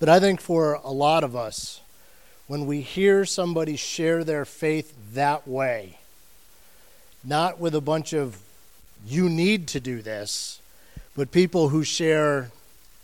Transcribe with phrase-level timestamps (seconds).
[0.00, 1.80] But I think for a lot of us,
[2.46, 5.98] when we hear somebody share their faith that way,
[7.22, 8.38] not with a bunch of
[9.06, 10.60] you need to do this,
[11.16, 12.50] but people who share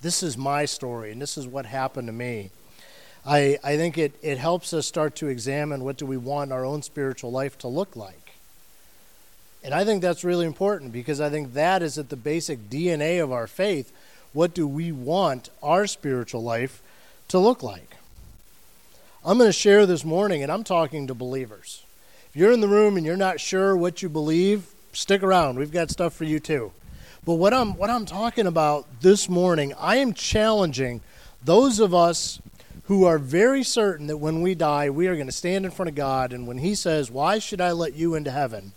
[0.02, 2.50] this is my story and this is what happened to me.
[3.24, 6.64] I, I think it, it helps us start to examine what do we want our
[6.64, 8.32] own spiritual life to look like.
[9.62, 13.22] And I think that's really important because I think that is at the basic DNA
[13.22, 13.92] of our faith.
[14.32, 16.82] What do we want our spiritual life
[17.28, 17.96] to look like?
[19.24, 21.84] I'm going to share this morning, and I'm talking to believers.
[22.28, 25.58] If you're in the room and you're not sure what you believe, stick around.
[25.58, 26.70] We've got stuff for you too.
[27.24, 31.00] But what I'm what I'm talking about this morning, I am challenging
[31.44, 32.40] those of us
[32.84, 35.88] who are very certain that when we die, we are going to stand in front
[35.88, 38.72] of God and when he says, "Why should I let you into heaven?"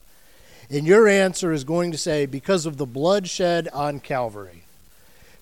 [0.70, 4.63] And your answer is going to say, "Because of the blood shed on Calvary."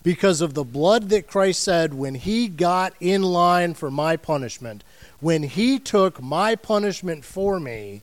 [0.03, 4.83] Because of the blood that Christ said when he got in line for my punishment,
[5.19, 8.01] when he took my punishment for me,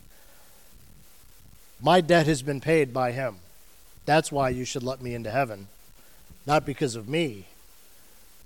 [1.81, 3.37] my debt has been paid by him.
[4.07, 5.69] That's why you should let me into heaven.
[6.47, 7.47] Not because of me,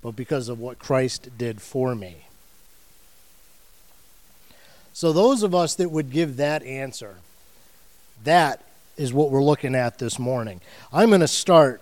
[0.03, 2.27] but because of what Christ did for me.
[4.95, 7.17] So, those of us that would give that answer,
[8.25, 8.63] that
[8.97, 10.61] is what we're looking at this morning.
[10.93, 11.81] I'm going to start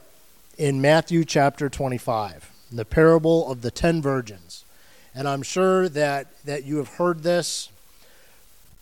[0.61, 4.67] in Matthew chapter 25, the parable of the ten virgins.
[5.15, 7.71] And I'm sure that, that you have heard this,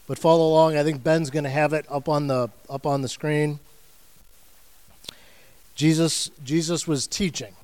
[0.08, 0.76] but follow along.
[0.76, 3.60] I think Ben's going to have it up on the up on the screen.
[5.76, 7.54] Jesus Jesus was teaching.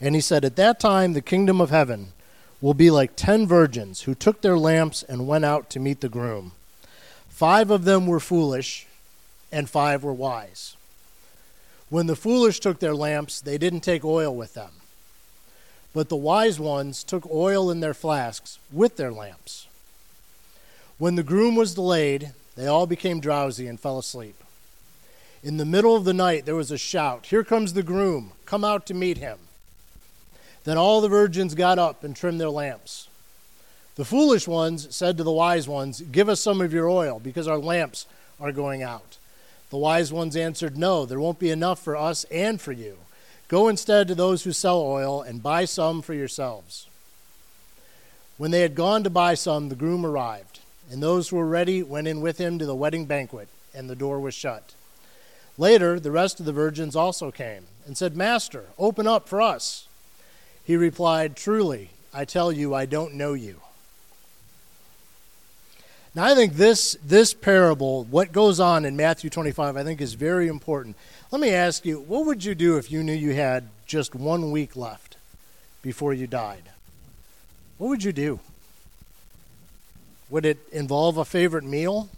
[0.00, 2.12] And he said, At that time the kingdom of heaven
[2.60, 6.08] will be like ten virgins who took their lamps and went out to meet the
[6.08, 6.52] groom.
[7.28, 8.86] Five of them were foolish,
[9.50, 10.73] and five were wise.
[11.94, 14.72] When the foolish took their lamps, they didn't take oil with them.
[15.92, 19.68] But the wise ones took oil in their flasks with their lamps.
[20.98, 24.34] When the groom was delayed, they all became drowsy and fell asleep.
[25.44, 28.32] In the middle of the night, there was a shout Here comes the groom!
[28.44, 29.38] Come out to meet him.
[30.64, 33.06] Then all the virgins got up and trimmed their lamps.
[33.94, 37.46] The foolish ones said to the wise ones, Give us some of your oil, because
[37.46, 38.06] our lamps
[38.40, 39.18] are going out.
[39.70, 42.98] The wise ones answered, No, there won't be enough for us and for you.
[43.48, 46.88] Go instead to those who sell oil and buy some for yourselves.
[48.36, 50.60] When they had gone to buy some, the groom arrived,
[50.90, 53.96] and those who were ready went in with him to the wedding banquet, and the
[53.96, 54.74] door was shut.
[55.56, 59.86] Later, the rest of the virgins also came and said, Master, open up for us.
[60.64, 63.60] He replied, Truly, I tell you, I don't know you.
[66.14, 70.14] Now, I think this, this parable, what goes on in Matthew 25, I think is
[70.14, 70.94] very important.
[71.32, 74.52] Let me ask you, what would you do if you knew you had just one
[74.52, 75.16] week left
[75.82, 76.70] before you died?
[77.78, 78.38] What would you do?
[80.30, 82.08] Would it involve a favorite meal?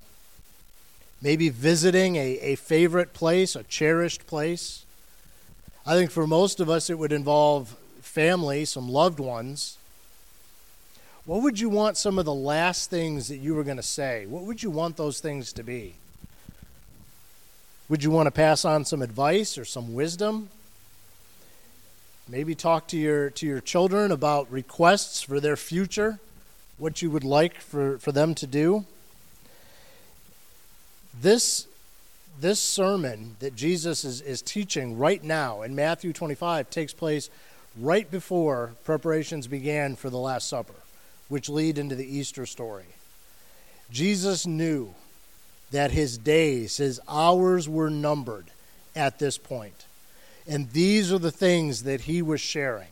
[1.23, 4.85] Maybe visiting a, a favorite place, a cherished place?
[5.87, 9.79] I think for most of us, it would involve family, some loved ones.
[11.27, 14.27] What would you want some of the last things that you were going to say?
[14.27, 15.95] What would you want those things to be?
[17.89, 20.51] Would you want to pass on some advice or some wisdom?
[22.29, 26.19] Maybe talk to your to your children about requests for their future,
[26.79, 28.85] what you would like for, for them to do.
[31.21, 31.67] This
[32.41, 37.31] this sermon that Jesus is, is teaching right now in Matthew 25 takes place
[37.79, 40.75] right before preparations began for the Last Supper,
[41.29, 42.87] which lead into the Easter story.
[43.91, 44.95] Jesus knew
[45.71, 48.47] that his days, his hours were numbered
[48.95, 49.87] at this point.
[50.49, 52.89] And these are the things that he was sharing.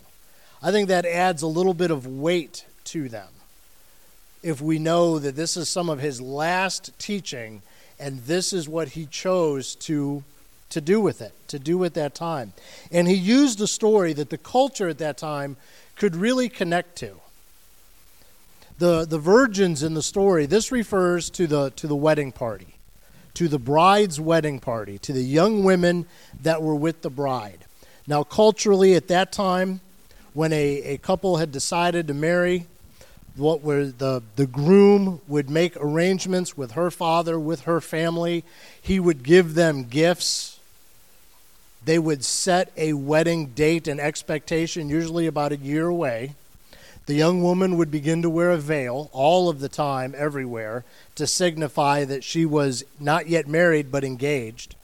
[0.62, 3.28] I think that adds a little bit of weight to them.
[4.42, 7.62] If we know that this is some of his last teaching
[7.98, 10.24] and this is what he chose to
[10.70, 12.52] to do with it, to do at that time.
[12.90, 15.56] And he used a story that the culture at that time
[15.94, 17.20] could really connect to
[18.84, 22.74] the, the virgins in the story, this refers to the, to the wedding party,
[23.32, 26.06] to the bride's wedding party, to the young women
[26.42, 27.64] that were with the bride.
[28.06, 29.80] Now, culturally, at that time,
[30.34, 32.66] when a, a couple had decided to marry,
[33.36, 38.44] what were the, the groom would make arrangements with her father, with her family.
[38.82, 40.60] He would give them gifts.
[41.86, 46.34] They would set a wedding date and expectation, usually about a year away.
[47.06, 50.84] The young woman would begin to wear a veil all of the time, everywhere,
[51.16, 54.74] to signify that she was not yet married but engaged.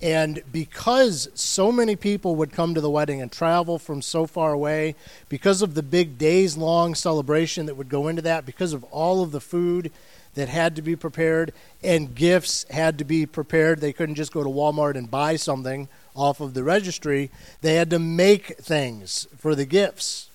[0.00, 4.52] And because so many people would come to the wedding and travel from so far
[4.52, 4.94] away,
[5.28, 9.22] because of the big days long celebration that would go into that, because of all
[9.22, 9.92] of the food
[10.34, 14.42] that had to be prepared and gifts had to be prepared, they couldn't just go
[14.42, 17.30] to Walmart and buy something off of the registry.
[17.60, 20.28] They had to make things for the gifts.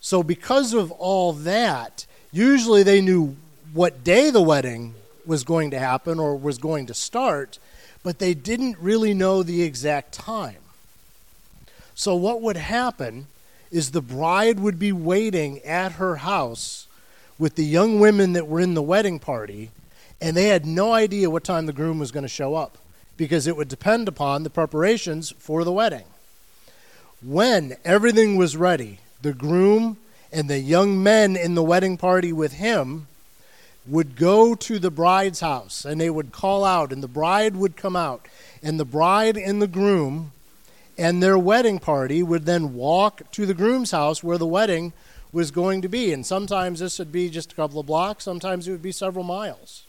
[0.00, 3.36] So, because of all that, usually they knew
[3.72, 4.94] what day the wedding
[5.24, 7.58] was going to happen or was going to start
[8.04, 10.58] but they didn't really know the exact time.
[11.96, 13.26] So, what would happen
[13.72, 16.86] is the bride would be waiting at her house
[17.38, 19.70] with the young women that were in the wedding party,
[20.20, 22.76] and they had no idea what time the groom was going to show up
[23.16, 26.04] because it would depend upon the preparations for the wedding.
[27.22, 29.98] When everything was ready, the groom
[30.32, 33.06] and the young men in the wedding party with him
[33.86, 37.76] would go to the bride's house and they would call out, and the bride would
[37.76, 38.26] come out.
[38.62, 40.32] And the bride and the groom
[40.96, 44.92] and their wedding party would then walk to the groom's house where the wedding
[45.32, 46.12] was going to be.
[46.12, 49.24] And sometimes this would be just a couple of blocks, sometimes it would be several
[49.24, 49.83] miles.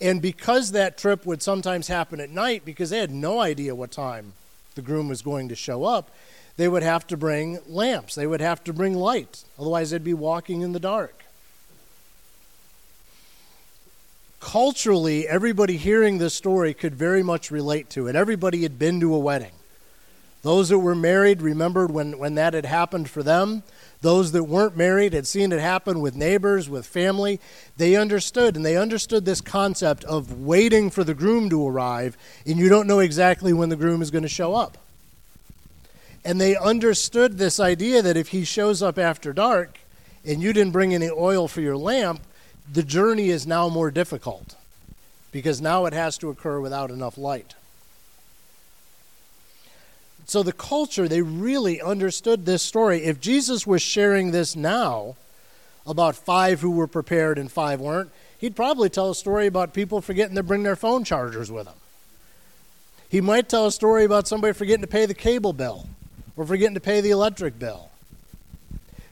[0.00, 3.90] And because that trip would sometimes happen at night, because they had no idea what
[3.90, 4.32] time
[4.74, 6.10] the groom was going to show up,
[6.56, 8.14] they would have to bring lamps.
[8.14, 9.44] They would have to bring light.
[9.58, 11.20] Otherwise, they'd be walking in the dark.
[14.40, 18.16] culturally, everybody hearing this story could very much relate to it.
[18.16, 19.52] Everybody had been to a wedding.
[20.42, 23.62] Those that were married remembered when, when that had happened for them.
[24.02, 27.38] Those that weren't married had seen it happen with neighbors, with family.
[27.76, 32.16] They understood, and they understood this concept of waiting for the groom to arrive,
[32.46, 34.78] and you don't know exactly when the groom is going to show up.
[36.24, 39.78] And they understood this idea that if he shows up after dark
[40.24, 42.20] and you didn't bring any oil for your lamp,
[42.70, 44.54] the journey is now more difficult
[45.32, 47.54] because now it has to occur without enough light.
[50.30, 53.02] So the culture, they really understood this story.
[53.02, 55.16] If Jesus was sharing this now
[55.84, 60.00] about five who were prepared and five weren't, he'd probably tell a story about people
[60.00, 61.74] forgetting to bring their phone chargers with them.
[63.08, 65.88] He might tell a story about somebody forgetting to pay the cable bill
[66.36, 67.90] or forgetting to pay the electric bill.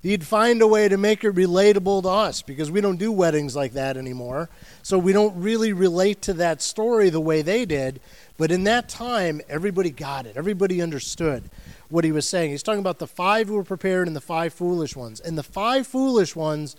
[0.05, 3.57] He'd find a way to make it relatable to us because we don't do weddings
[3.57, 4.49] like that anymore.
[4.85, 8.01] So we don't really relate to that story the way they did.
[8.39, 10.37] But in that time, everybody got it.
[10.37, 11.51] Everybody understood
[11.91, 12.53] what he was saying.
[12.53, 15.21] He's talking about the five who were prepared and the five foolish ones.
[15.21, 16.77] And the five foolish ones,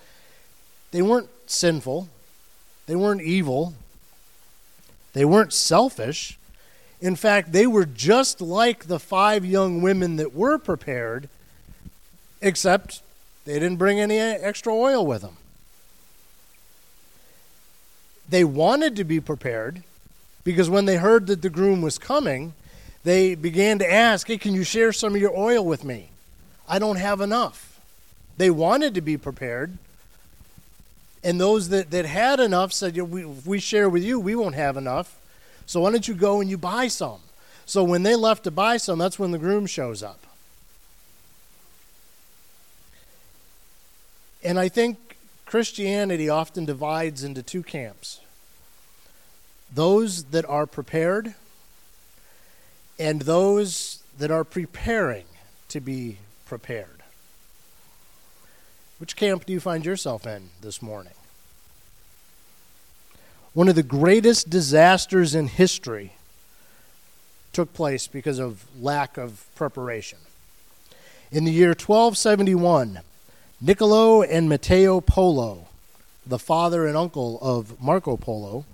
[0.92, 2.08] they weren't sinful,
[2.88, 3.74] they weren't evil,
[5.14, 6.40] they weren't selfish.
[7.02, 11.28] In fact, they were just like the five young women that were prepared,
[12.42, 13.02] except
[13.44, 15.38] they didn't bring any extra oil with them.
[18.30, 19.84] They wanted to be prepared
[20.50, 22.56] because when they heard that the groom was coming,
[23.04, 26.10] they began to ask, Hey, can you share some of your oil with me?
[26.68, 27.80] I don't have enough.
[28.38, 29.78] They wanted to be prepared.
[31.24, 34.75] And those that, that had enough said, If we share with you, we won't have
[34.75, 35.19] enough.
[35.68, 37.19] So why don't you go and you buy some?
[37.68, 40.25] So when they left to buy some, that's when the groom shows up.
[44.44, 45.16] And I think
[45.46, 48.22] Christianity often divides into two camps
[49.74, 51.36] those that are prepared
[52.98, 55.25] and those that are preparing
[55.69, 57.03] to be prepared.
[58.98, 61.13] Which camp do you find yourself in this morning?
[63.53, 66.13] One of the greatest disasters in history
[67.53, 70.20] took place because of lack of preparation.
[71.32, 73.00] In the year 1271,
[73.62, 75.67] Niccolo and Matteo Polo,
[76.25, 78.65] the father and uncle of Marco Polo,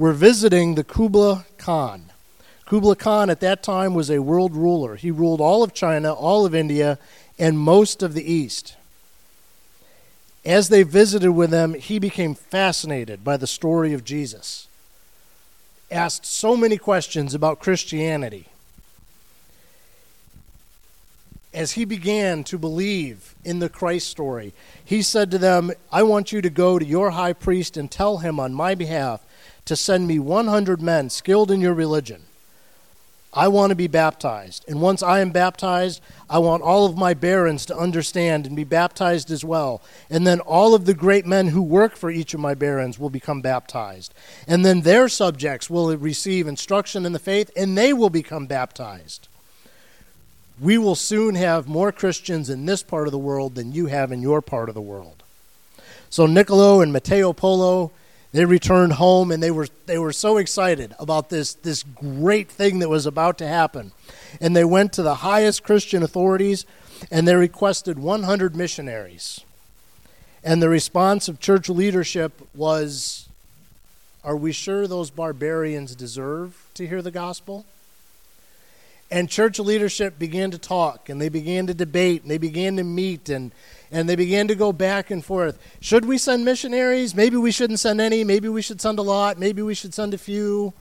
[0.00, 2.06] were visiting the Kublai Khan.
[2.64, 4.96] Kublai Khan at that time was a world ruler.
[4.96, 6.98] He ruled all of China, all of India,
[7.38, 8.76] and most of the East.
[10.42, 14.68] As they visited with them, he became fascinated by the story of Jesus,
[15.90, 18.46] asked so many questions about Christianity
[21.52, 24.54] as he began to believe in the Christ story,
[24.84, 28.18] he said to them, I want you to go to your high priest and tell
[28.18, 29.20] him on my behalf
[29.70, 32.24] to send me 100 men skilled in your religion.
[33.32, 34.64] I want to be baptized.
[34.68, 38.64] And once I am baptized, I want all of my barons to understand and be
[38.64, 39.80] baptized as well.
[40.10, 43.10] And then all of the great men who work for each of my barons will
[43.10, 44.12] become baptized.
[44.46, 49.28] And then their subjects will receive instruction in the faith and they will become baptized
[50.60, 54.12] we will soon have more Christians in this part of the world than you have
[54.12, 55.22] in your part of the world.
[56.10, 57.92] So Niccolo and Matteo Polo,
[58.32, 62.78] They returned home and they were, they were so excited about this, this great thing
[62.78, 63.92] that was about to happen.
[64.40, 66.64] And they went to the highest Christian authorities
[67.10, 69.40] and they requested 100 missionaries.
[70.44, 73.28] And the response of church leadership was
[74.22, 77.66] Are we sure those barbarians deserve to hear the gospel?
[79.10, 82.84] And church leadership began to talk and they began to debate and they began to
[82.84, 83.50] meet and
[83.92, 85.58] and they began to go back and forth.
[85.80, 87.14] Should we send missionaries?
[87.14, 88.24] Maybe we shouldn't send any.
[88.24, 89.38] Maybe we should send a lot.
[89.38, 90.72] Maybe we should send a few.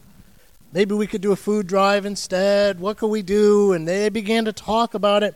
[0.72, 2.80] Maybe we could do a food drive instead.
[2.80, 3.74] What could we do?
[3.74, 5.36] And they began to talk about it.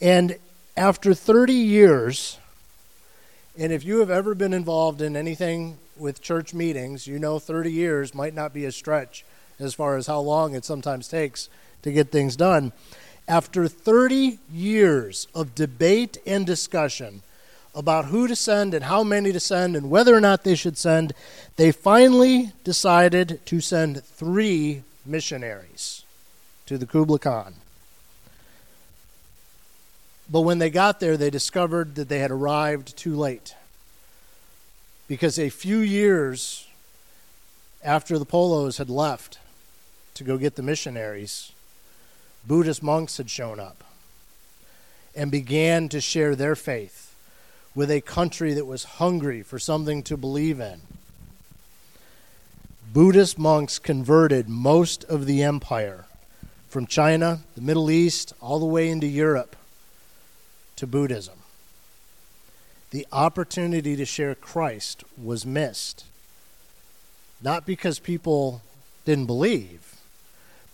[0.00, 0.38] And
[0.76, 2.38] after 30 years,
[3.58, 7.70] and if you have ever been involved in anything with church meetings, you know 30
[7.70, 9.24] years might not be a stretch
[9.58, 11.50] as far as how long it sometimes takes
[11.82, 12.72] to get things done.
[13.30, 17.22] After 30 years of debate and discussion
[17.76, 20.76] about who to send and how many to send and whether or not they should
[20.76, 21.12] send,
[21.54, 26.02] they finally decided to send three missionaries
[26.66, 27.54] to the Kublai Khan.
[30.28, 33.54] But when they got there, they discovered that they had arrived too late.
[35.06, 36.66] Because a few years
[37.84, 39.38] after the Polos had left
[40.14, 41.52] to go get the missionaries,
[42.46, 43.84] Buddhist monks had shown up
[45.14, 47.14] and began to share their faith
[47.74, 50.80] with a country that was hungry for something to believe in.
[52.92, 56.06] Buddhist monks converted most of the empire
[56.68, 59.54] from China, the Middle East, all the way into Europe
[60.76, 61.38] to Buddhism.
[62.90, 66.04] The opportunity to share Christ was missed.
[67.40, 68.62] Not because people
[69.04, 69.89] didn't believe,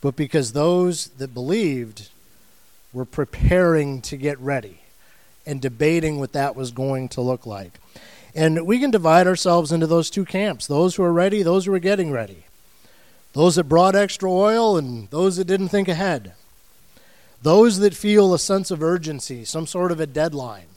[0.06, 2.10] but because those that believed
[2.92, 4.78] were preparing to get ready
[5.44, 7.80] and debating what that was going to look like.
[8.32, 11.75] And we can divide ourselves into those two camps those who are ready, those who
[11.75, 12.44] are getting ready,
[13.32, 16.34] those that brought extra oil, and those that didn't think ahead,
[17.42, 20.68] those that feel a sense of urgency, some sort of a deadline,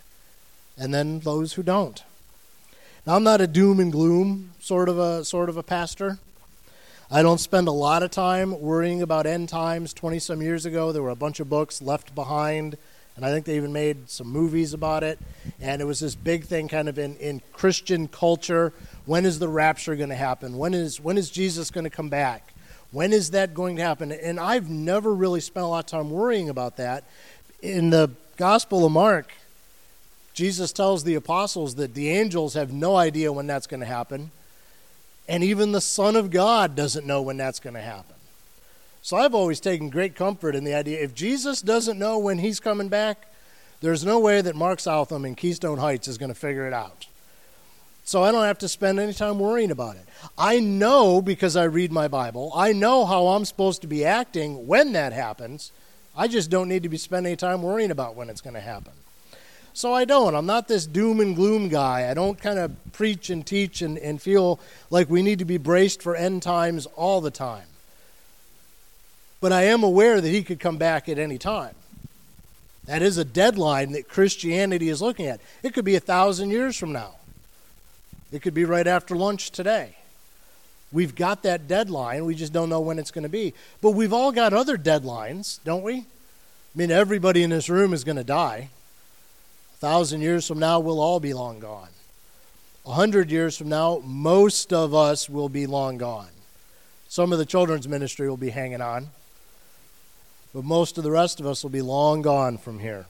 [0.76, 2.02] and then those who don't.
[3.06, 6.18] Now, I'm not a doom and gloom sort of a sort of a pastor.
[7.12, 9.96] I don't spend a lot of time worrying about end times.
[9.96, 12.78] 20 some years ago, there were a bunch of books left behind,
[13.16, 15.18] and I think they even made some movies about it.
[15.60, 18.74] And it was this big thing kind of in, in Christian culture.
[19.08, 20.60] When is the rapture going to happen?
[20.60, 22.54] When is, when is Jesus going to come back?
[22.92, 24.12] When is that going to happen?
[24.12, 27.06] And I've never really spent a lot of time worrying about that.
[27.64, 29.32] In the Gospel of Mark,
[30.36, 34.30] Jesus tells the apostles that the angels have no idea when that's going to happen
[35.30, 38.16] and even the Son of God doesn't know when that's going to happen.
[39.04, 42.60] So I've always taken great comfort in the idea if Jesus doesn't know when he's
[42.60, 43.28] coming back,
[43.80, 47.06] there's no way that Mark Southam in Keystone Heights is going to figure it out.
[48.04, 50.06] So I don't have to spend any time worrying about it.
[50.36, 54.66] I know because I read my Bible, I know how I'm supposed to be acting
[54.66, 55.72] when that happens.
[56.18, 58.60] I just don't need to be spending any time worrying about when it's going to
[58.60, 58.94] happen.
[59.80, 60.36] So I don't.
[60.36, 62.12] I'm not this doom and gloom guy.
[62.12, 64.60] I don't kind of preach and teach and, and feel
[64.90, 67.64] like we need to be braced for end times all the time.
[69.40, 71.76] But I am aware that he could come back at any time.
[72.88, 75.40] That is a deadline that Christianity is looking at.
[75.64, 77.14] It could be a thousand years from now.
[78.34, 79.96] It could be right after lunch today.
[80.92, 82.26] We've got that deadline.
[82.26, 83.54] We just don't know when it's going to be.
[83.82, 86.00] But we've all got other deadlines, don't we?
[86.00, 86.04] I
[86.76, 88.72] mean, everybody in this room is going to die
[89.80, 91.90] thousand years from now, we'll all be long gone.
[92.86, 96.30] A hundred years from now, most of us will be long gone.
[97.08, 99.10] Some of the children's ministry will be hanging on,
[100.54, 103.06] but most of the rest of us will be long gone from here.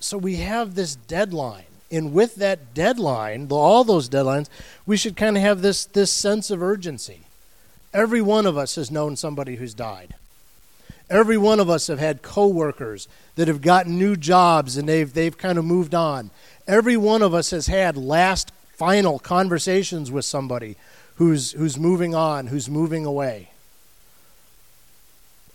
[0.00, 1.64] So we have this deadline.
[1.90, 4.48] And with that deadline, all those deadlines,
[4.86, 7.20] we should kind of have this, this sense of urgency.
[7.92, 10.14] Every one of us has known somebody who's died.
[11.10, 15.36] Every one of us have had coworkers that have gotten new jobs and they've, they've
[15.36, 16.30] kind of moved on.
[16.66, 20.76] Every one of us has had last final conversations with somebody
[21.16, 23.50] who's, who's moving on, who's moving away.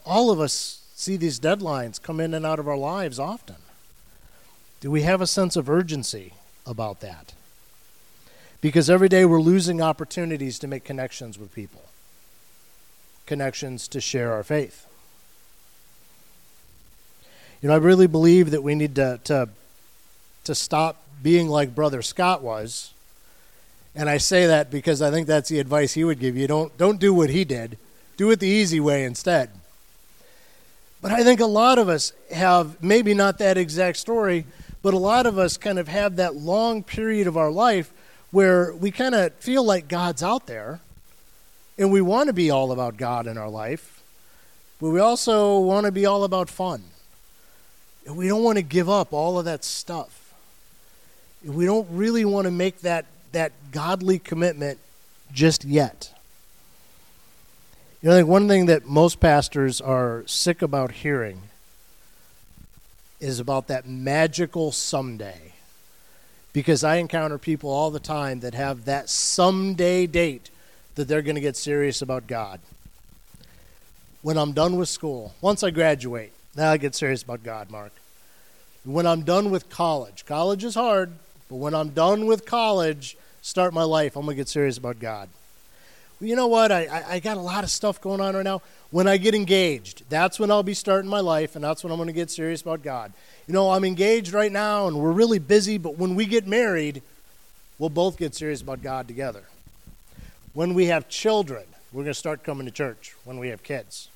[0.06, 3.58] All of us see these deadlines come in and out of our lives often.
[4.80, 6.34] Do we have a sense of urgency
[6.66, 7.34] about that?
[8.62, 11.84] Because every day we're losing opportunities to make connections with people,
[13.26, 14.87] connections to share our faith.
[17.62, 19.50] You know, I really believe that we need to, to,
[20.44, 22.94] to stop being like Brother Scott was.
[23.96, 26.48] And I say that because I think that's the advice he would give you.
[26.48, 27.78] Don't, don't do what he did,
[28.16, 29.50] do it the easy way instead.
[31.02, 34.46] But I think a lot of us have maybe not that exact story,
[34.84, 37.92] but a lot of us kind of have that long period of our life
[38.32, 40.80] where we kind of feel like God's out there
[41.78, 44.02] and we want to be all about God in our life,
[44.80, 46.84] but we also want to be all about fun.
[48.08, 50.34] And we don't want to give up all of that stuff.
[51.44, 54.80] We don't really want to make that, that godly commitment
[55.34, 56.14] just yet.
[58.02, 61.42] You know, I think one thing that most pastors are sick about hearing
[63.20, 65.52] is about that magical someday.
[66.54, 70.50] Because I encounter people all the time that have that someday date
[70.96, 72.62] that they're going to get serious about God.
[74.22, 77.92] When I'm done with school, once I graduate, now I get serious about God, Mark.
[78.84, 81.12] When I'm done with college, college is hard,
[81.50, 85.00] but when I'm done with college, start my life, I'm going to get serious about
[85.00, 85.30] God.
[86.20, 86.72] Well, you know what?
[86.72, 88.64] I, I, I got a lot of stuff going on right now.
[88.90, 91.98] When I get engaged, that's when I'll be starting my life, and that's when I'm
[91.98, 93.14] going to get serious about God.
[93.46, 97.04] You know, I'm engaged right now, and we're really busy, but when we get married,
[97.78, 99.44] we'll both get serious about God together.
[100.54, 104.10] When we have children, we're going to start coming to church when we have kids.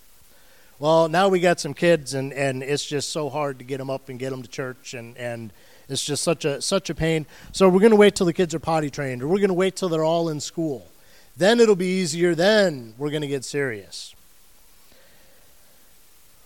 [0.82, 3.92] Well, now we got some kids, and, and it's just so hard to get them
[3.92, 5.54] up and get them to church, and, and
[5.88, 7.28] it's just such a, such a pain.
[7.52, 9.54] So we're going to wait till the kids are potty trained, or we're going to
[9.54, 10.88] wait till they're all in school.
[11.38, 12.34] Then it'll be easier.
[12.34, 14.16] Then we're going to get serious.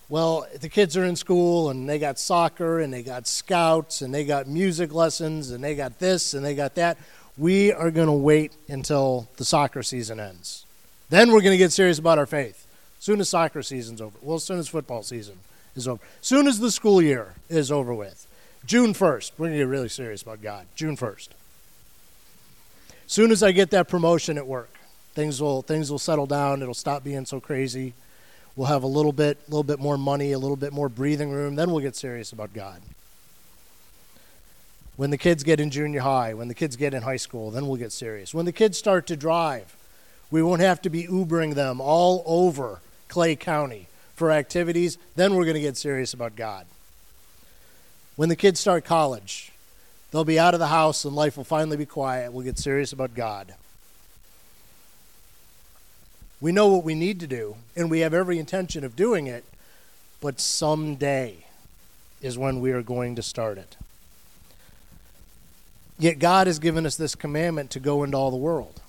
[0.09, 4.13] Well, the kids are in school and they got soccer and they got scouts and
[4.13, 6.97] they got music lessons and they got this and they got that.
[7.37, 10.65] We are going to wait until the soccer season ends.
[11.09, 12.65] Then we're going to get serious about our faith.
[13.05, 14.17] Soon as soccer season's over.
[14.19, 15.37] Well, as soon as football season
[15.75, 16.01] is over.
[16.21, 18.25] Soon as the school year is over with.
[18.65, 20.65] June 1st, we're going to get really serious about God.
[20.73, 21.27] June 1st.
[23.05, 24.75] Soon as I get that promotion at work,
[25.13, 26.63] things will things will settle down.
[26.63, 27.93] It'll stop being so crazy.
[28.55, 31.55] We'll have a little bit little bit more money, a little bit more breathing room.
[31.55, 32.81] Then we'll get serious about God.
[34.95, 37.67] When the kids get in junior high, when the kids get in high school, then
[37.67, 38.33] we'll get serious.
[38.33, 39.77] When the kids start to drive,
[40.31, 42.79] we won't have to be Ubering them all over
[43.15, 44.97] Clay County for activities.
[45.15, 46.65] Then we're going to get serious about God.
[48.17, 49.53] When the kids start college,
[50.11, 52.33] they'll be out of the house and life will finally be quiet.
[52.33, 53.53] We'll get serious about God.
[56.41, 59.45] We know what we need to do, and we have every intention of doing it,
[60.19, 61.45] but someday
[62.21, 63.77] is when we are going to start it.
[65.97, 68.81] Yet God has given us this commandment to go into all the world.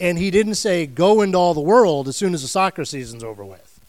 [0.00, 3.24] And He didn't say, go into all the world as soon as the soccer season's
[3.24, 3.80] over with.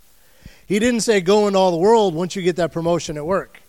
[0.67, 3.61] He didn't say, go into all the world once you get that promotion at work.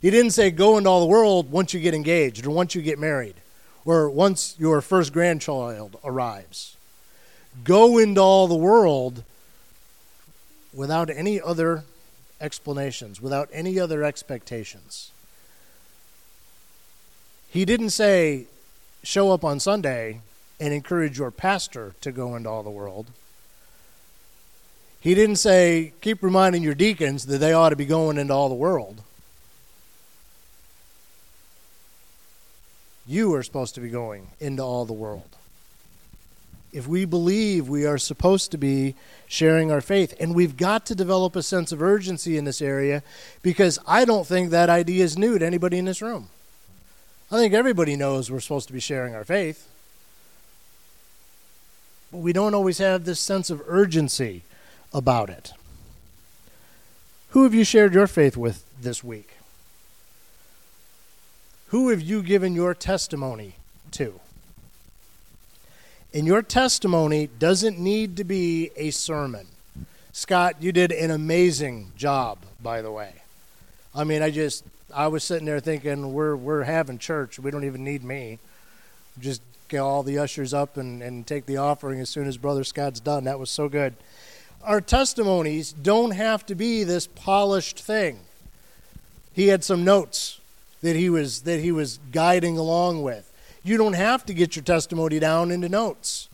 [0.00, 2.82] He didn't say, go into all the world once you get engaged or once you
[2.82, 3.36] get married
[3.84, 6.76] or once your first grandchild arrives
[7.64, 9.24] go into all the world
[10.74, 11.84] without any other
[12.40, 15.10] explanations, without any other expectations.
[17.50, 18.46] He didn't say,
[19.02, 20.20] show up on Sunday
[20.62, 23.06] and encourage your pastor to go into all the world.
[25.00, 28.48] He didn't say, keep reminding your deacons that they ought to be going into all
[28.48, 29.02] the world.
[33.08, 35.30] You are supposed to be going into all the world
[36.72, 38.94] if we believe we are supposed to be
[39.26, 40.14] sharing our faith.
[40.20, 43.02] And we've got to develop a sense of urgency in this area
[43.42, 46.28] because I don't think that idea is new to anybody in this room.
[47.32, 49.68] I think everybody knows we're supposed to be sharing our faith.
[52.12, 54.42] We don't always have this sense of urgency
[54.92, 55.52] about it.
[57.30, 59.30] Who have you shared your faith with this week?
[61.68, 63.54] Who have you given your testimony
[63.92, 64.20] to?
[66.12, 69.46] And your testimony doesn't need to be a sermon.
[70.12, 73.14] Scott, you did an amazing job, by the way.
[73.94, 77.38] I mean, I just, I was sitting there thinking, we're, we're having church.
[77.38, 78.38] We don't even need me.
[79.18, 79.40] Just
[79.78, 83.24] all the ushers up and, and take the offering as soon as Brother Scott's done.
[83.24, 83.94] That was so good.
[84.62, 88.20] Our testimonies don't have to be this polished thing.
[89.32, 90.40] He had some notes
[90.82, 93.32] that he was that he was guiding along with.
[93.64, 96.28] You don't have to get your testimony down into notes.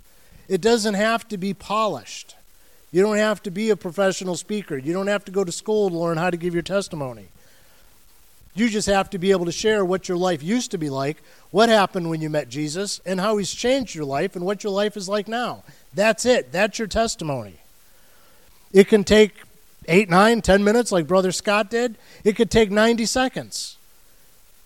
[0.49, 2.35] It doesn't have to be polished.
[2.91, 4.79] You don't have to be a professional speaker.
[4.79, 7.29] You don't have to go to school to learn how to give your testimony.
[8.59, 11.23] You just have to be able to share what your life used to be like,
[11.51, 14.73] what happened when you met Jesus, and how he's changed your life and what your
[14.73, 15.63] life is like now.
[15.95, 16.51] That's it.
[16.51, 17.55] That's your testimony.
[18.73, 19.33] It can take
[19.87, 21.97] eight, nine, ten minutes, like Brother Scott did.
[22.25, 23.77] It could take 90 seconds.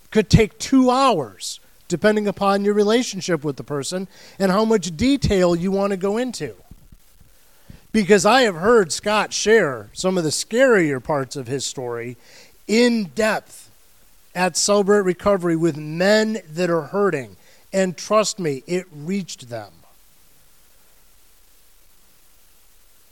[0.04, 4.96] It could take two hours depending upon your relationship with the person and how much
[4.96, 6.54] detail you want to go into.
[7.92, 12.16] Because I have heard Scott share some of the scarier parts of his story
[12.66, 13.68] in depth
[14.34, 17.36] at Celebrate Recovery with men that are hurting.
[17.72, 19.72] And trust me, it reached them.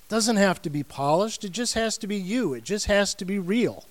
[0.09, 3.25] Doesn't have to be polished, it just has to be you, it just has to
[3.25, 3.85] be real.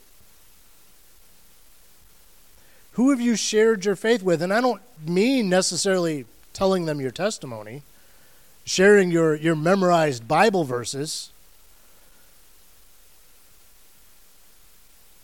[2.93, 4.41] Who have you shared your faith with?
[4.41, 7.83] And I don't mean necessarily telling them your testimony,
[8.65, 11.29] sharing your, your memorized Bible verses.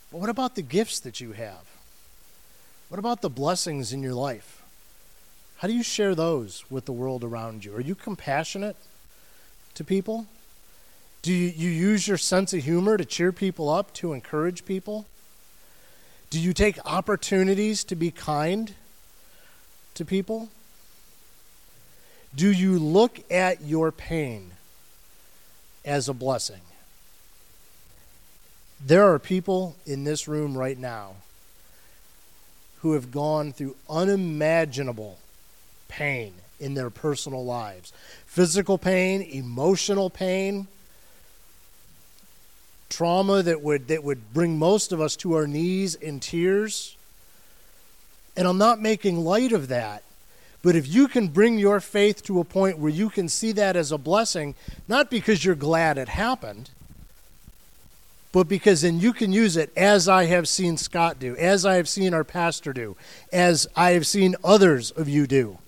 [0.10, 1.75] But what about the gifts that you have?
[2.89, 4.62] What about the blessings in your life?
[5.58, 7.76] How do you share those with the world around you?
[7.76, 8.76] Are you compassionate
[9.74, 10.28] to people?
[11.21, 15.06] Do you, you use your sense of humor to cheer people up, to encourage people?
[16.30, 18.76] Do you take opportunities to be kind
[19.95, 20.50] to people?
[22.36, 24.52] Do you look at your pain
[25.84, 26.62] as a blessing?
[28.86, 31.15] There are people in this room right now
[32.86, 35.17] who have gone through unimaginable
[35.88, 37.91] pain in their personal lives
[38.28, 40.67] physical pain, emotional pain,
[42.88, 46.95] trauma that would, that would bring most of us to our knees in tears.
[48.38, 50.04] And I'm not making light of that.
[50.62, 53.76] But if you can bring your faith to a point where you can see that
[53.76, 54.54] as a blessing,
[54.88, 56.69] not because you're glad it happened,
[58.36, 61.76] but because then you can use it as I have seen Scott do, as I
[61.76, 62.98] have seen our pastor do,
[63.32, 65.60] as I have seen others of you do.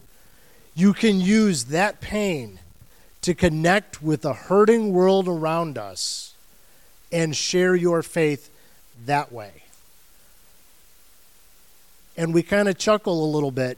[0.76, 2.60] You can use that pain
[3.22, 6.34] to connect with the hurting world around us
[7.10, 8.50] and share your faith
[9.06, 9.64] that way.
[12.18, 13.78] And we kind of chuckle a little bit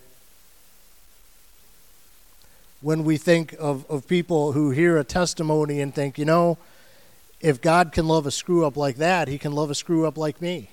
[2.82, 6.58] when we think of, of people who hear a testimony and think, you know,
[7.41, 10.17] if God can love a screw up like that, he can love a screw up
[10.17, 10.69] like me.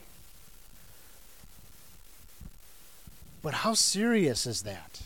[3.42, 5.02] But how serious is that?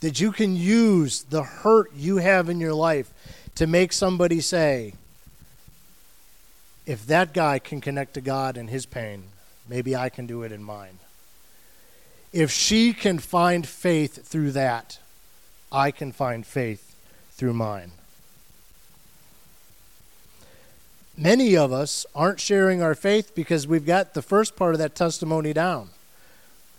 [0.00, 3.12] That you can use the hurt you have in your life
[3.54, 4.94] to make somebody say,
[6.86, 9.24] if that guy can connect to God in his pain,
[9.68, 10.98] maybe I can do it in mine.
[12.32, 14.98] If she can find faith through that,
[15.70, 16.96] I can find faith
[17.32, 17.92] through mine.
[21.20, 24.94] Many of us aren't sharing our faith because we've got the first part of that
[24.94, 25.90] testimony down.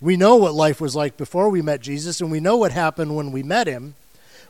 [0.00, 3.14] We know what life was like before we met Jesus, and we know what happened
[3.14, 3.94] when we met him.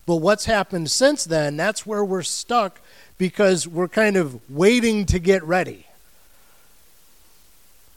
[0.07, 2.81] But what's happened since then, that's where we're stuck
[3.19, 5.85] because we're kind of waiting to get ready.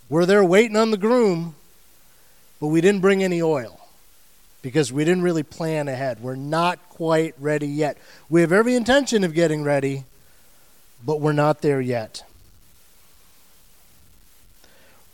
[0.10, 1.56] We're there waiting on the groom,
[2.60, 3.80] but we didn't bring any oil
[4.62, 6.22] because we didn't really plan ahead.
[6.22, 7.98] We're not quite ready yet.
[8.30, 10.04] We have every intention of getting ready,
[11.04, 12.24] but we're not there yet.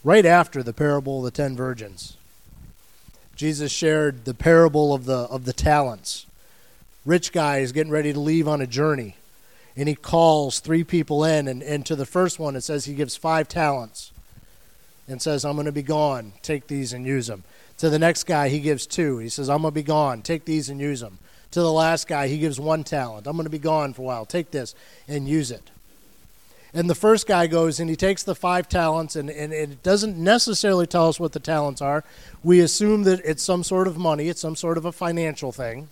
[0.04, 2.18] Right after the parable of the ten virgins,
[3.36, 6.26] Jesus shared the parable of the of the talents.
[7.06, 9.16] Rich guy is getting ready to leave on a journey
[9.76, 11.48] and he calls three people in.
[11.48, 14.12] And, and to the first one, it says he gives five talents
[15.08, 16.34] and says, I'm going to be gone.
[16.42, 17.44] Take these and use them.
[17.78, 19.18] To the next guy, he gives two.
[19.18, 20.22] He says, I'm going to be gone.
[20.22, 21.18] Take these and use them.
[21.52, 23.28] To the last guy, he gives one talent.
[23.28, 24.26] I'm going to be gone for a while.
[24.26, 24.74] Take this
[25.08, 25.70] and use it.
[26.74, 30.18] And the first guy goes and he takes the five talents, and, and it doesn't
[30.18, 32.06] necessarily tell us what the talents are.
[32.44, 35.90] We assume that it's some sort of money, it's some sort of a financial thing.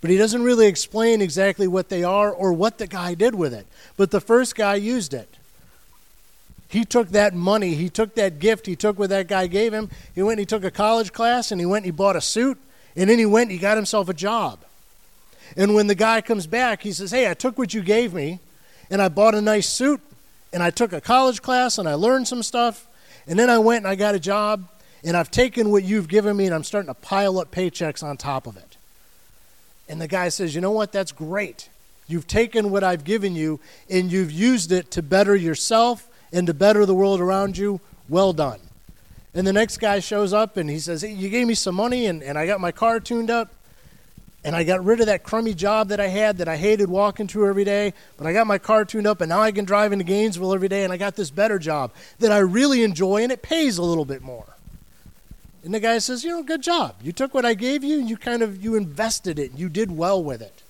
[0.00, 3.54] But he doesn't really explain exactly what they are or what the guy did with
[3.54, 3.66] it.
[3.96, 5.28] But the first guy used it.
[6.68, 9.88] He took that money, he took that gift, he took what that guy gave him.
[10.16, 12.20] He went and he took a college class and he went and he bought a
[12.20, 12.58] suit
[12.96, 14.60] and then he went he got himself a job.
[15.56, 18.40] And when the guy comes back, he says, Hey, I took what you gave me
[18.90, 20.00] and I bought a nice suit
[20.52, 22.88] and I took a college class and I learned some stuff
[23.26, 24.68] and then I went and I got a job
[25.04, 28.16] and I've taken what you've given me and I'm starting to pile up paychecks on
[28.16, 28.76] top of it.
[29.88, 30.92] And the guy says, You know what?
[30.92, 31.68] That's great.
[32.08, 36.54] You've taken what I've given you and you've used it to better yourself and to
[36.54, 37.80] better the world around you.
[38.08, 38.60] Well done.
[39.36, 42.06] And the next guy shows up and he says, hey, You gave me some money
[42.06, 43.52] and, and I got my car tuned up
[44.42, 47.26] and I got rid of that crummy job that I had that I hated walking
[47.28, 49.92] to every day, but I got my car tuned up and now I can drive
[49.92, 53.30] into Gainesville every day and I got this better job that I really enjoy and
[53.30, 54.46] it pays a little bit more.
[55.64, 56.94] And the guy says, "You know, good job.
[57.02, 59.50] You took what I gave you and you kind of you invested it.
[59.50, 60.62] And You did well with it."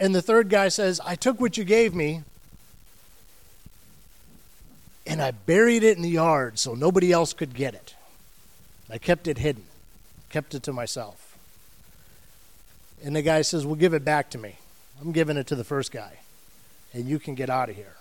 [0.00, 2.22] And the third guy says, "I took what you gave me
[5.08, 7.94] and I buried it in the yard so nobody else could get it.
[8.88, 9.64] I kept it hidden.
[10.30, 11.36] Kept it to myself."
[13.02, 14.58] And the guy says, "Well, give it back to me.
[15.00, 16.18] I'm giving it to the first guy,
[16.92, 17.96] and you can get out of here."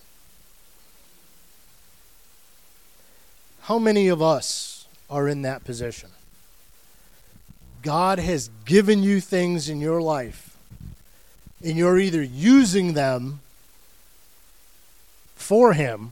[3.61, 6.11] How many of us are in that position?
[7.81, 10.57] God has given you things in your life,
[11.63, 13.39] and you're either using them
[15.35, 16.11] for Him,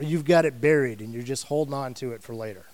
[0.00, 2.64] or you've got it buried and you're just holding on to it for later.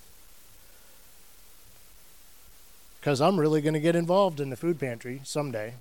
[3.00, 5.74] Because I'm really going to get involved in the food pantry someday.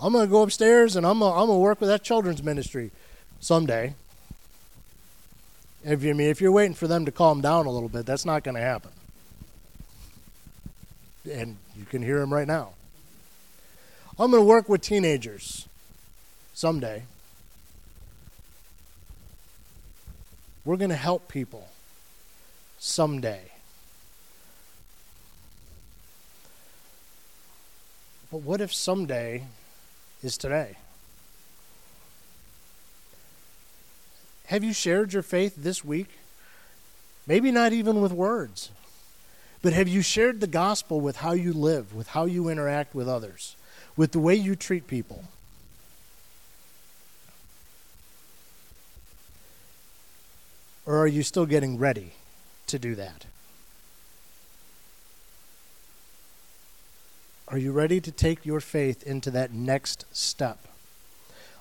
[0.00, 2.92] I'm going to go upstairs and I'm going to, work with that children's ministry
[3.40, 3.94] someday.
[5.84, 8.06] If you I mean if you're waiting for them to calm down a little bit,
[8.06, 8.90] that's not going to happen.
[11.28, 12.70] And you can hear them right now.
[14.18, 15.66] I'm going to work with teenagers
[16.54, 17.02] someday.
[20.68, 21.66] We're going to help people
[22.78, 23.40] someday.
[28.30, 29.44] But what if someday
[30.22, 30.76] is today?
[34.48, 36.10] Have you shared your faith this week?
[37.26, 38.70] Maybe not even with words,
[39.62, 43.08] but have you shared the gospel with how you live, with how you interact with
[43.08, 43.56] others,
[43.96, 45.24] with the way you treat people?
[50.88, 52.12] Or are you still getting ready
[52.66, 53.26] to do that?
[57.48, 60.56] Are you ready to take your faith into that next step?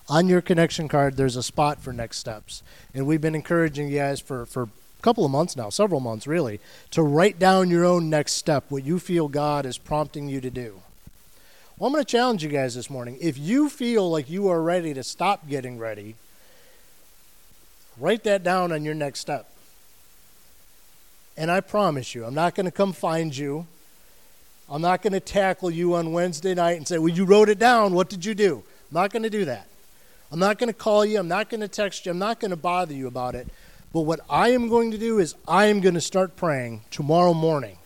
[0.08, 2.64] On your connection card, there's a spot for next steps.
[2.94, 6.26] And we've been encouraging you guys for, for a couple of months now, several months
[6.26, 6.62] really,
[6.92, 10.50] to write down your own next step, what you feel God is prompting you to
[10.50, 10.80] do.
[11.78, 13.18] Well, I'm going to challenge you guys this morning.
[13.20, 16.16] If you feel like you are ready to stop getting ready,
[18.00, 19.50] Write that down on your next step.
[21.36, 23.68] And I promise you, I'm not going to come find you.
[24.70, 27.60] I'm not going to tackle you on Wednesday night and say, Well, you wrote it
[27.60, 27.94] down.
[27.94, 28.64] What did you do?
[28.92, 29.68] I'm not going to do that.
[30.32, 31.20] I'm not going to call you.
[31.20, 32.12] I'm not going to text you.
[32.12, 33.48] I'm not going to bother you about it.
[33.94, 37.34] But what I am going to do is I am going to start praying tomorrow
[37.34, 37.78] morning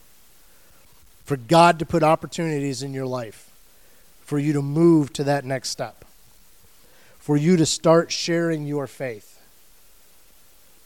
[1.24, 3.52] for God to put opportunities in your life
[4.21, 6.06] for you to move to that next step,
[7.19, 9.31] for you to start sharing your faith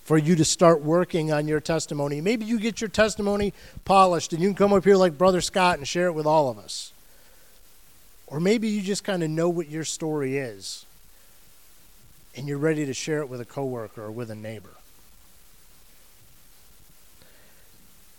[0.05, 2.21] for you to start working on your testimony.
[2.21, 3.53] Maybe you get your testimony
[3.85, 6.49] polished and you can come up here like Brother Scott and share it with all
[6.49, 6.93] of us.
[8.27, 10.85] Or maybe you just kind of know what your story is
[12.37, 14.69] and you're ready to share it with a coworker or with a neighbor.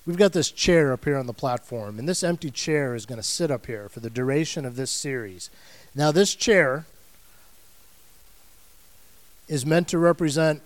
[0.05, 3.19] We've got this chair up here on the platform, and this empty chair is going
[3.19, 5.51] to sit up here for the duration of this series.
[5.97, 6.87] Now, this chair
[9.49, 10.63] is meant to represent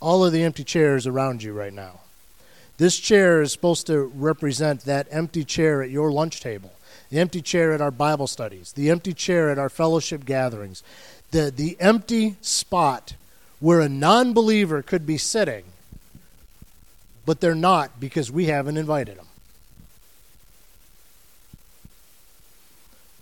[0.00, 2.00] all of the empty chairs around you right now.
[2.78, 6.72] This chair is supposed to represent that empty chair at your lunch table,
[7.10, 10.82] the empty chair at our Bible studies, the empty chair at our fellowship gatherings,
[11.30, 13.14] the, the empty spot
[13.60, 15.64] where a non believer could be sitting,
[17.24, 19.26] but they're not because we haven't invited them.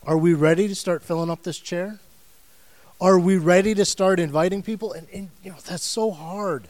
[0.07, 1.99] Are we ready to start filling up this chair?
[3.01, 4.93] Are we ready to start inviting people?
[4.93, 6.69] And, and you know, that's so hard.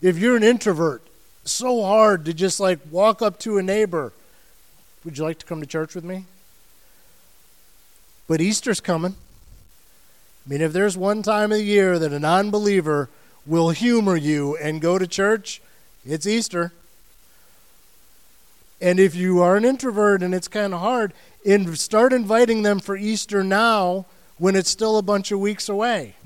[0.00, 1.02] If you're an introvert,
[1.44, 4.12] so hard to just like walk up to a neighbor.
[5.04, 6.26] Would you like to come to church with me?
[8.28, 9.16] But Easter's coming.
[10.46, 13.08] I mean, if there's one time of the year that a non believer
[13.46, 15.60] will humor you and go to church,
[16.04, 16.72] it's Easter.
[18.80, 21.12] And if you are an introvert and it's kind of hard,
[21.46, 24.06] and start inviting them for Easter now
[24.42, 26.16] when it's still a bunch of weeks away.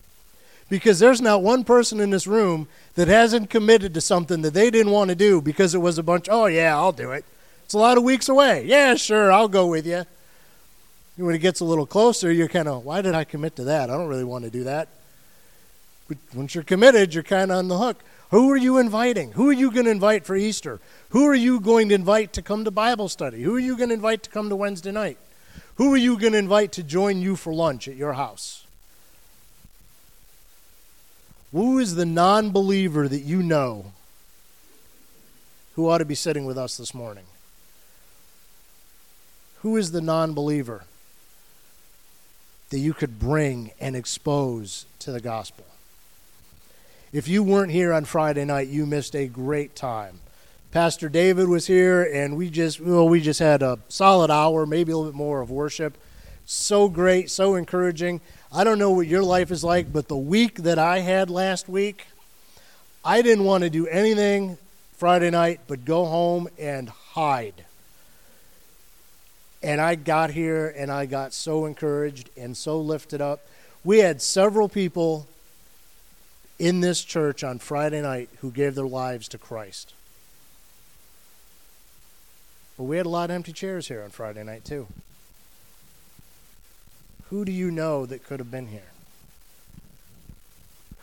[0.71, 4.71] Because there's not one person in this room that hasn't committed to something that they
[4.71, 7.27] didn't want to do because it was a bunch, oh, yeah, I'll do it.
[7.67, 8.65] It's a lot of weeks away.
[8.65, 10.07] Yeah, sure, I'll go with you.
[11.17, 13.91] When it gets a little closer, you're kind of, why did I commit to that?
[13.91, 14.89] I don't really want to do that.
[16.09, 18.03] But once you're committed, you're kind of on the hook.
[18.31, 19.33] Who are you inviting?
[19.33, 20.81] Who are you going to invite for Easter?
[21.11, 23.43] Who are you going to invite to come to Bible study?
[23.43, 25.19] Who are you going to invite to come to Wednesday night?
[25.77, 28.65] Who are you going to invite to join you for lunch at your house?
[31.53, 33.93] Who is the non believer that you know
[35.75, 37.25] who ought to be sitting with us this morning?
[39.61, 40.85] Who is the non believer
[42.71, 45.67] that you could bring and expose to the gospel?
[47.13, 50.21] If you weren't here on Friday night, you missed a great time.
[50.77, 54.93] Pastor David was here, and we just well, we just had a solid hour, maybe
[54.93, 55.97] a little bit more of worship.
[56.45, 58.21] So great, so encouraging.
[58.53, 61.67] I don't know what your life is like, but the week that I had last
[61.67, 62.09] week,
[63.03, 64.59] I didn't want to do anything
[64.99, 67.65] Friday night but go home and hide.
[69.63, 73.41] And I got here and I got so encouraged and so lifted up.
[73.83, 75.27] We had several people
[76.59, 79.95] in this church on Friday night who gave their lives to Christ.
[82.77, 84.87] But we had a lot of empty chairs here on Friday night, too.
[87.31, 88.93] Who do you know that could have been here?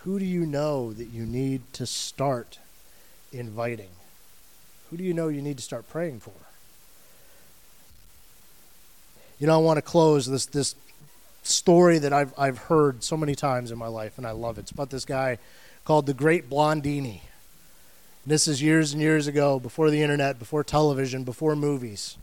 [0.04, 2.60] Who do you know that you need to start
[3.32, 3.90] inviting?
[4.90, 6.34] Who do you know you need to start praying for?
[9.40, 10.76] You know, I want to close this this
[11.42, 14.62] story that I've I've heard so many times in my life, and I love it.
[14.62, 15.40] It's about this guy
[15.84, 17.22] called the Great Blondini.
[18.26, 22.16] This is years and years ago, before the internet, before television, before movies.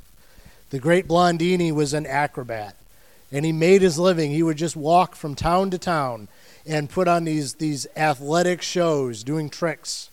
[0.70, 2.74] The Great Blondini was an acrobat,
[3.30, 4.30] and he made his living.
[4.30, 6.28] He would just walk from town to town
[6.66, 10.08] and put on these these athletic shows, doing tricks.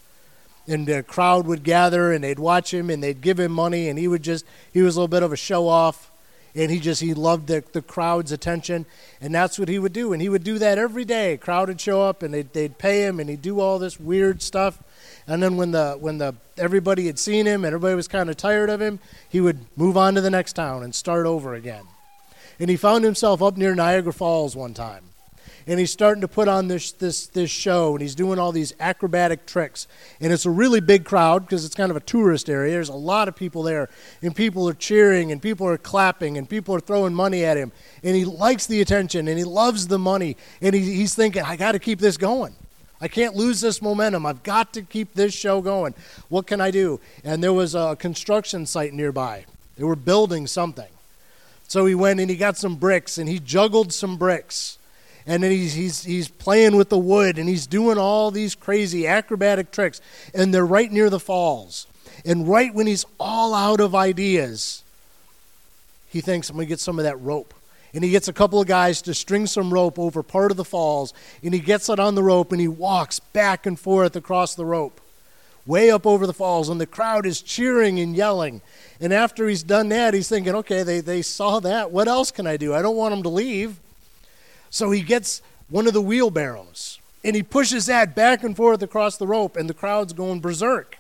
[0.68, 3.98] And the crowd would gather, and they'd watch him, and they'd give him money, and
[3.98, 6.12] he would just he was a little bit of a show off
[6.56, 8.86] and he just he loved the, the crowd's attention
[9.22, 11.80] and that's what he would do and he would do that every day crowd would
[11.80, 14.82] show up and they'd, they'd pay him and he'd do all this weird stuff
[15.28, 18.38] and then when the when the everybody had seen him and everybody was kind of
[18.38, 21.86] tired of him he would move on to the next town and start over again.
[22.60, 25.04] And he found himself up near niagara falls one time.
[25.70, 28.74] And he's starting to put on this this this show and he's doing all these
[28.80, 29.86] acrobatic tricks.
[30.22, 32.72] And it's a really big crowd because it's kind of a tourist area.
[32.72, 33.90] There's a lot of people there
[34.22, 37.74] and people are cheering and people are clapping and people are throwing money at him.
[38.02, 40.38] And he likes the attention and he loves the money.
[40.62, 42.56] And he, he's thinking i got to keep this going
[43.00, 44.26] I can't lose this momentum.
[44.26, 45.94] I've got to keep this show going.
[46.30, 47.00] What can I do?
[47.24, 49.46] And there was a construction site nearby.
[49.78, 50.90] They were building something.
[51.68, 54.78] So he went and he got some bricks and he juggled some bricks
[55.28, 59.06] and then he's, he's, he's playing with the wood and he's doing all these crazy
[59.06, 60.00] acrobatic tricks
[60.34, 61.86] and they're right near the falls
[62.26, 64.84] and right when he's all out of ideas
[66.08, 67.54] he thinks i'm going to get some of that rope
[67.94, 70.66] and he gets a couple of guys to string some rope over part of the
[70.66, 74.56] falls and he gets it on the rope and he walks back and forth across
[74.56, 75.02] the rope
[75.66, 78.62] way up over the falls and the crowd is cheering and yelling.
[79.02, 81.92] And after he's done that he's thinking okay they, they saw that.
[81.92, 82.74] What else can i do?
[82.74, 83.80] I don't want them to leave.
[84.70, 89.18] So he gets one of the wheelbarrows and he pushes that back and forth across
[89.18, 90.98] the rope, and the crowd's going berserk.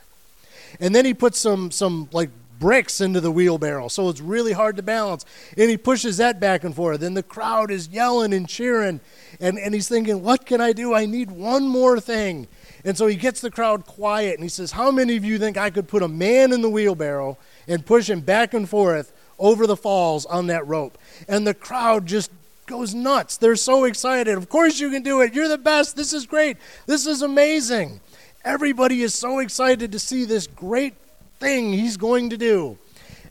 [0.79, 4.75] And then he puts some, some like bricks into the wheelbarrow, so it's really hard
[4.77, 5.25] to balance.
[5.57, 8.99] And he pushes that back and forth, and the crowd is yelling and cheering.
[9.39, 10.93] And, and he's thinking, What can I do?
[10.93, 12.47] I need one more thing.
[12.83, 15.57] And so he gets the crowd quiet and he says, How many of you think
[15.57, 19.67] I could put a man in the wheelbarrow and push him back and forth over
[19.67, 20.97] the falls on that rope?
[21.27, 22.31] And the crowd just
[22.65, 23.37] goes nuts.
[23.37, 24.37] They're so excited.
[24.37, 25.33] Of course, you can do it.
[25.33, 25.95] You're the best.
[25.95, 26.57] This is great.
[26.85, 27.99] This is amazing.
[28.43, 30.93] Everybody is so excited to see this great
[31.39, 32.77] thing he's going to do.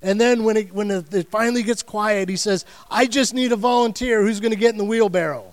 [0.02, 3.56] And then when it, when it finally gets quiet, he says, I just need a
[3.56, 5.52] volunteer who's going to get in the wheelbarrow.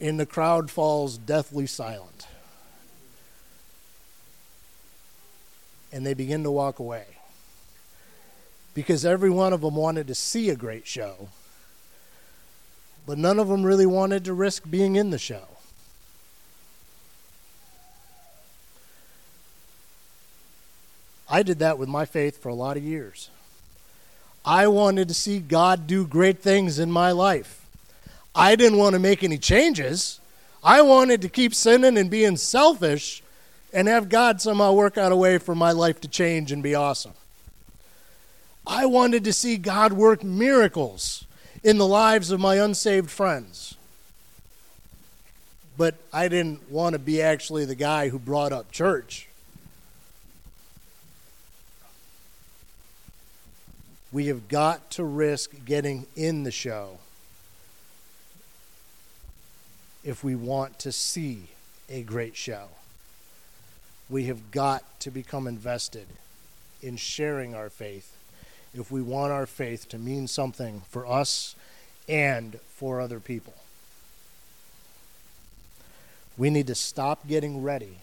[0.00, 2.26] And the crowd falls deathly silent.
[5.92, 7.04] And they begin to walk away
[8.74, 11.28] because every one of them wanted to see a great show,
[13.06, 15.53] but none of them really wanted to risk being in the show.
[21.28, 23.30] I did that with my faith for a lot of years.
[24.44, 27.64] I wanted to see God do great things in my life.
[28.34, 30.20] I didn't want to make any changes.
[30.62, 33.22] I wanted to keep sinning and being selfish
[33.72, 36.74] and have God somehow work out a way for my life to change and be
[36.74, 37.12] awesome.
[38.66, 41.26] I wanted to see God work miracles
[41.62, 43.76] in the lives of my unsaved friends.
[45.76, 49.28] But I didn't want to be actually the guy who brought up church.
[54.14, 56.98] We have got to risk getting in the show
[60.04, 61.48] if we want to see
[61.90, 62.68] a great show.
[64.08, 66.06] We have got to become invested
[66.80, 68.16] in sharing our faith
[68.72, 71.56] if we want our faith to mean something for us
[72.08, 73.54] and for other people.
[76.38, 77.98] We need to stop getting ready.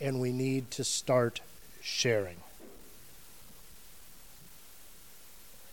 [0.00, 1.40] And we need to start
[1.82, 2.41] sharing.